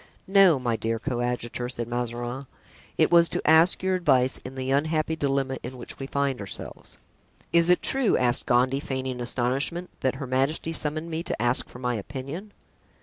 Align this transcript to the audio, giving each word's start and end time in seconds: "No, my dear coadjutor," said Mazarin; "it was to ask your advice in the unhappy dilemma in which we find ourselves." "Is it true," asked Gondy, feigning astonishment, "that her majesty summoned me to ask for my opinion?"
"No, 0.25 0.57
my 0.57 0.75
dear 0.77 0.97
coadjutor," 0.97 1.69
said 1.69 1.87
Mazarin; 1.87 2.47
"it 2.97 3.11
was 3.11 3.29
to 3.29 3.47
ask 3.47 3.83
your 3.83 3.93
advice 3.93 4.39
in 4.43 4.55
the 4.55 4.71
unhappy 4.71 5.15
dilemma 5.15 5.57
in 5.61 5.77
which 5.77 5.99
we 5.99 6.07
find 6.07 6.39
ourselves." 6.39 6.97
"Is 7.53 7.69
it 7.69 7.83
true," 7.83 8.17
asked 8.17 8.47
Gondy, 8.47 8.79
feigning 8.79 9.21
astonishment, 9.21 9.91
"that 9.99 10.15
her 10.15 10.25
majesty 10.25 10.73
summoned 10.73 11.11
me 11.11 11.21
to 11.21 11.39
ask 11.39 11.69
for 11.69 11.77
my 11.77 11.93
opinion?" 11.93 12.51